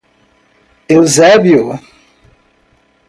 [0.95, 1.77] Eusébio